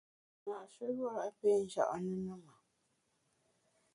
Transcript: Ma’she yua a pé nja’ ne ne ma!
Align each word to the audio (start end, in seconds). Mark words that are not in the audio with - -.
Ma’she 0.47 0.85
yua 0.97 1.13
a 1.27 1.29
pé 1.39 1.49
nja’ 1.61 1.85
ne 2.05 2.15
ne 2.25 2.33
ma! 2.43 2.53